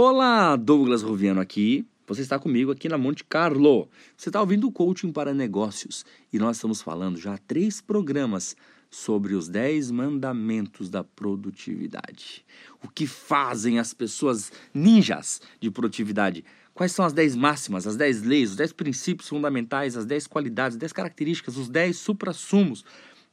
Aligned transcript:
Olá, 0.00 0.54
Douglas 0.54 1.02
Roviano 1.02 1.40
aqui. 1.40 1.84
Você 2.06 2.20
está 2.20 2.38
comigo 2.38 2.70
aqui 2.70 2.88
na 2.88 2.96
Monte 2.96 3.24
Carlo. 3.24 3.88
Você 4.16 4.28
está 4.28 4.40
ouvindo 4.40 4.68
o 4.68 4.70
Coaching 4.70 5.10
para 5.10 5.34
Negócios 5.34 6.06
e 6.32 6.38
nós 6.38 6.56
estamos 6.56 6.80
falando 6.80 7.18
já 7.18 7.36
três 7.36 7.80
programas 7.80 8.54
sobre 8.88 9.34
os 9.34 9.48
10 9.48 9.90
mandamentos 9.90 10.88
da 10.88 11.02
produtividade. 11.02 12.46
O 12.80 12.88
que 12.88 13.08
fazem 13.08 13.80
as 13.80 13.92
pessoas 13.92 14.52
ninjas 14.72 15.40
de 15.60 15.68
produtividade? 15.68 16.44
Quais 16.72 16.92
são 16.92 17.04
as 17.04 17.12
10 17.12 17.34
máximas, 17.34 17.84
as 17.84 17.96
10 17.96 18.22
leis, 18.22 18.50
os 18.50 18.56
10 18.56 18.74
princípios 18.74 19.28
fundamentais, 19.28 19.96
as 19.96 20.06
10 20.06 20.28
qualidades, 20.28 20.76
as 20.76 20.80
10 20.80 20.92
características, 20.92 21.56
os 21.56 21.68
10 21.68 21.98
suprassumos 21.98 22.84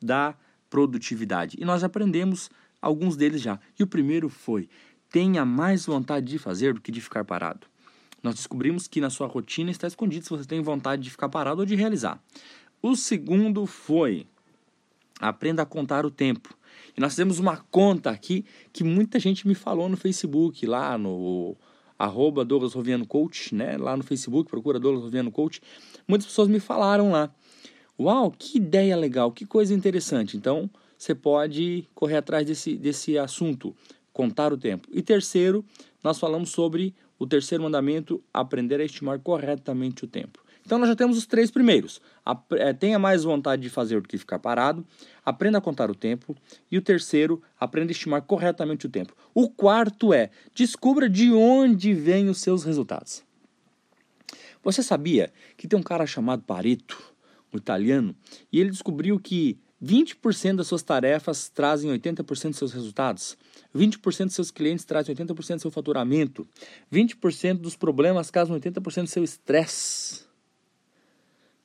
da 0.00 0.36
produtividade? 0.70 1.56
E 1.60 1.64
nós 1.64 1.82
aprendemos 1.82 2.48
alguns 2.82 3.16
deles 3.16 3.40
já. 3.40 3.58
E 3.78 3.82
o 3.82 3.86
primeiro 3.86 4.28
foi: 4.28 4.68
tenha 5.12 5.44
mais 5.44 5.84
vontade 5.84 6.26
de 6.26 6.38
fazer 6.38 6.72
do 6.72 6.80
que 6.80 6.90
de 6.90 7.00
ficar 7.00 7.24
parado. 7.24 7.66
Nós 8.22 8.34
descobrimos 8.36 8.88
que 8.88 9.00
na 9.00 9.10
sua 9.10 9.26
rotina 9.26 9.70
está 9.70 9.86
escondido 9.86 10.24
se 10.24 10.30
você 10.30 10.44
tem 10.44 10.62
vontade 10.62 11.02
de 11.02 11.10
ficar 11.10 11.28
parado 11.28 11.60
ou 11.60 11.66
de 11.66 11.74
realizar. 11.74 12.22
O 12.80 12.96
segundo 12.96 13.66
foi 13.66 14.26
aprenda 15.20 15.62
a 15.62 15.66
contar 15.66 16.06
o 16.06 16.10
tempo. 16.10 16.56
E 16.96 17.00
nós 17.00 17.12
fizemos 17.12 17.38
uma 17.38 17.58
conta 17.70 18.10
aqui 18.10 18.44
que 18.72 18.82
muita 18.82 19.18
gente 19.20 19.46
me 19.46 19.54
falou 19.54 19.88
no 19.88 19.96
Facebook, 19.96 20.66
lá 20.66 20.96
no 20.96 21.56
arroba 21.98 22.44
Douglas 22.44 22.72
Roviano 22.72 23.06
Coach, 23.06 23.54
né? 23.54 23.76
Lá 23.76 23.96
no 23.96 24.02
Facebook, 24.02 24.50
procura 24.50 24.80
Douglas 24.80 25.04
Roviano 25.04 25.30
Coach. 25.30 25.60
Muitas 26.08 26.26
pessoas 26.26 26.48
me 26.48 26.58
falaram 26.58 27.12
lá. 27.12 27.32
Uau, 28.00 28.30
que 28.30 28.58
ideia 28.58 28.96
legal, 28.96 29.30
que 29.30 29.46
coisa 29.46 29.74
interessante. 29.74 30.36
Então, 30.36 30.68
você 30.98 31.14
pode 31.14 31.86
correr 31.94 32.16
atrás 32.16 32.46
desse, 32.46 32.76
desse 32.76 33.16
assunto 33.18 33.74
contar 34.12 34.52
o 34.52 34.58
tempo. 34.58 34.88
E 34.92 35.02
terceiro, 35.02 35.64
nós 36.02 36.18
falamos 36.18 36.50
sobre 36.50 36.94
o 37.18 37.26
terceiro 37.26 37.64
mandamento, 37.64 38.22
aprender 38.32 38.80
a 38.80 38.84
estimar 38.84 39.18
corretamente 39.20 40.04
o 40.04 40.08
tempo. 40.08 40.42
Então 40.64 40.78
nós 40.78 40.88
já 40.88 40.96
temos 40.96 41.18
os 41.18 41.26
três 41.26 41.50
primeiros. 41.50 42.00
É, 42.52 42.72
tenha 42.72 42.98
mais 42.98 43.24
vontade 43.24 43.62
de 43.62 43.68
fazer 43.68 44.00
do 44.00 44.08
que 44.08 44.16
ficar 44.16 44.38
parado, 44.38 44.86
aprenda 45.24 45.58
a 45.58 45.60
contar 45.60 45.90
o 45.90 45.94
tempo. 45.94 46.36
E 46.70 46.78
o 46.78 46.82
terceiro, 46.82 47.42
aprenda 47.58 47.90
a 47.90 47.92
estimar 47.92 48.22
corretamente 48.22 48.86
o 48.86 48.88
tempo. 48.88 49.14
O 49.34 49.48
quarto 49.48 50.14
é, 50.14 50.30
descubra 50.54 51.08
de 51.08 51.32
onde 51.32 51.94
vêm 51.94 52.28
os 52.28 52.40
seus 52.40 52.64
resultados. 52.64 53.24
Você 54.62 54.82
sabia 54.82 55.32
que 55.56 55.66
tem 55.66 55.78
um 55.78 55.82
cara 55.82 56.06
chamado 56.06 56.42
Pareto, 56.42 56.96
um 57.52 57.58
italiano, 57.58 58.14
e 58.52 58.60
ele 58.60 58.70
descobriu 58.70 59.18
que 59.18 59.58
20% 59.82 60.56
das 60.56 60.68
suas 60.68 60.82
tarefas 60.82 61.48
trazem 61.48 61.90
80% 61.90 62.50
dos 62.50 62.58
seus 62.58 62.72
resultados. 62.72 63.36
20% 63.74 64.26
dos 64.26 64.34
seus 64.34 64.50
clientes 64.50 64.84
trazem 64.84 65.14
80% 65.14 65.54
do 65.56 65.60
seu 65.60 65.70
faturamento. 65.70 66.46
20% 66.92 67.54
dos 67.54 67.74
problemas 67.74 68.30
causam 68.30 68.58
80% 68.58 69.02
do 69.02 69.08
seu 69.08 69.24
estresse. 69.24 70.22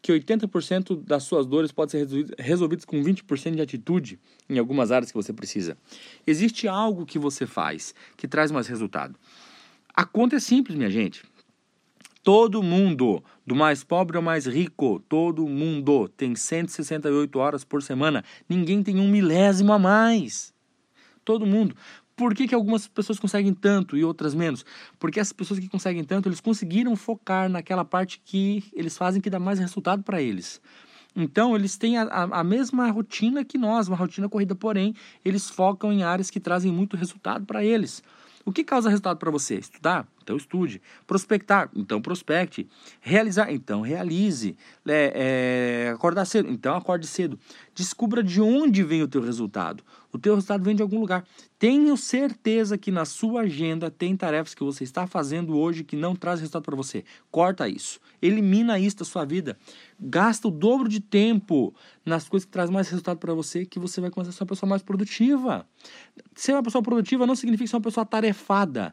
Que 0.00 0.12
80% 0.12 1.02
das 1.04 1.24
suas 1.24 1.46
dores 1.46 1.72
podem 1.72 2.06
ser 2.06 2.34
resolvidas 2.38 2.84
com 2.84 3.02
20% 3.02 3.56
de 3.56 3.60
atitude 3.60 4.18
em 4.48 4.58
algumas 4.58 4.90
áreas 4.90 5.10
que 5.10 5.16
você 5.16 5.32
precisa. 5.32 5.76
Existe 6.26 6.66
algo 6.66 7.04
que 7.04 7.18
você 7.18 7.44
faz 7.44 7.94
que 8.16 8.26
traz 8.26 8.50
mais 8.50 8.66
resultado. 8.66 9.18
A 9.92 10.04
conta 10.04 10.36
é 10.36 10.40
simples, 10.40 10.76
minha 10.76 10.90
gente. 10.90 11.24
Todo 12.26 12.60
mundo, 12.60 13.22
do 13.46 13.54
mais 13.54 13.84
pobre 13.84 14.16
ao 14.16 14.22
mais 14.22 14.46
rico, 14.46 14.98
todo 15.08 15.46
mundo 15.46 16.08
tem 16.08 16.34
168 16.34 17.38
horas 17.38 17.62
por 17.62 17.80
semana. 17.84 18.24
Ninguém 18.48 18.82
tem 18.82 18.98
um 18.98 19.06
milésimo 19.06 19.72
a 19.72 19.78
mais. 19.78 20.52
Todo 21.24 21.46
mundo. 21.46 21.76
Por 22.16 22.34
que, 22.34 22.48
que 22.48 22.54
algumas 22.56 22.88
pessoas 22.88 23.20
conseguem 23.20 23.54
tanto 23.54 23.96
e 23.96 24.02
outras 24.02 24.34
menos? 24.34 24.66
Porque 24.98 25.20
as 25.20 25.32
pessoas 25.32 25.60
que 25.60 25.68
conseguem 25.68 26.02
tanto, 26.02 26.28
eles 26.28 26.40
conseguiram 26.40 26.96
focar 26.96 27.48
naquela 27.48 27.84
parte 27.84 28.20
que 28.24 28.64
eles 28.72 28.98
fazem 28.98 29.22
que 29.22 29.30
dá 29.30 29.38
mais 29.38 29.60
resultado 29.60 30.02
para 30.02 30.20
eles. 30.20 30.60
Então, 31.14 31.54
eles 31.54 31.76
têm 31.76 31.96
a, 31.96 32.02
a, 32.02 32.40
a, 32.40 32.42
mesma 32.42 32.90
rotina 32.90 33.44
que 33.44 33.56
nós, 33.56 33.86
uma 33.86 33.96
rotina 33.96 34.28
corrida, 34.28 34.56
porém, 34.56 34.96
eles 35.24 35.48
focam 35.48 35.92
em 35.92 36.02
áreas 36.02 36.28
que 36.28 36.40
trazem 36.40 36.72
muito 36.72 36.96
resultado 36.96 37.46
para 37.46 37.64
eles. 37.64 38.02
O 38.44 38.50
que 38.50 38.64
causa 38.64 38.88
resultado 38.88 39.16
para 39.16 39.30
você? 39.30 39.60
Estudar? 39.60 40.08
Então 40.26 40.36
estude. 40.36 40.82
Prospectar? 41.06 41.70
Então 41.72 42.02
prospecte. 42.02 42.68
Realizar? 43.00 43.52
Então 43.52 43.80
realize. 43.80 44.56
É, 44.84 45.86
é, 45.86 45.90
acordar 45.90 46.24
cedo? 46.24 46.50
Então 46.50 46.74
acorde 46.74 47.06
cedo. 47.06 47.38
Descubra 47.72 48.24
de 48.24 48.40
onde 48.40 48.82
vem 48.82 49.04
o 49.04 49.08
teu 49.08 49.22
resultado. 49.22 49.84
O 50.12 50.18
teu 50.18 50.34
resultado 50.34 50.64
vem 50.64 50.74
de 50.74 50.82
algum 50.82 50.98
lugar. 50.98 51.24
Tenho 51.58 51.96
certeza 51.96 52.76
que 52.76 52.90
na 52.90 53.04
sua 53.04 53.42
agenda 53.42 53.88
tem 53.88 54.16
tarefas 54.16 54.54
que 54.54 54.64
você 54.64 54.82
está 54.82 55.06
fazendo 55.06 55.56
hoje 55.56 55.84
que 55.84 55.94
não 55.94 56.16
traz 56.16 56.40
resultado 56.40 56.64
para 56.64 56.74
você. 56.74 57.04
Corta 57.30 57.68
isso. 57.68 58.00
Elimina 58.20 58.78
isso 58.78 58.96
da 58.96 59.04
sua 59.04 59.24
vida. 59.24 59.56
Gasta 60.00 60.48
o 60.48 60.50
dobro 60.50 60.88
de 60.88 61.00
tempo 61.00 61.72
nas 62.04 62.28
coisas 62.28 62.44
que 62.44 62.50
trazem 62.50 62.74
mais 62.74 62.88
resultado 62.88 63.18
para 63.18 63.32
você, 63.32 63.64
que 63.64 63.78
você 63.78 64.00
vai 64.00 64.10
começar 64.10 64.30
a 64.30 64.32
ser 64.32 64.42
uma 64.42 64.48
pessoa 64.48 64.68
mais 64.68 64.82
produtiva. 64.82 65.66
Ser 66.34 66.52
uma 66.52 66.62
pessoa 66.62 66.82
produtiva 66.82 67.26
não 67.26 67.36
significa 67.36 67.68
ser 67.68 67.76
uma 67.76 67.82
pessoa 67.82 68.02
atarefada. 68.02 68.92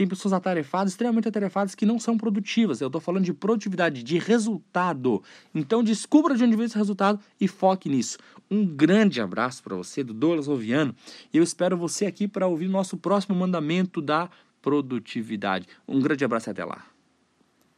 Tem 0.00 0.08
pessoas 0.08 0.32
atarefadas, 0.32 0.94
extremamente 0.94 1.28
atarefadas, 1.28 1.74
que 1.74 1.84
não 1.84 1.98
são 1.98 2.16
produtivas. 2.16 2.80
Eu 2.80 2.86
estou 2.86 3.02
falando 3.02 3.22
de 3.26 3.34
produtividade, 3.34 4.02
de 4.02 4.18
resultado. 4.18 5.22
Então 5.54 5.84
descubra 5.84 6.34
de 6.34 6.42
onde 6.42 6.56
vem 6.56 6.64
esse 6.64 6.78
resultado 6.78 7.20
e 7.38 7.46
foque 7.46 7.90
nisso. 7.90 8.16
Um 8.50 8.64
grande 8.64 9.20
abraço 9.20 9.62
para 9.62 9.76
você, 9.76 10.02
do 10.02 10.14
Douglas 10.14 10.48
Oviano. 10.48 10.94
E 11.30 11.36
eu 11.36 11.42
espero 11.42 11.76
você 11.76 12.06
aqui 12.06 12.26
para 12.26 12.46
ouvir 12.46 12.66
nosso 12.66 12.96
próximo 12.96 13.36
mandamento 13.36 14.00
da 14.00 14.30
produtividade. 14.62 15.66
Um 15.86 16.00
grande 16.00 16.24
abraço 16.24 16.48
e 16.48 16.52
até 16.52 16.64
lá. 16.64 16.82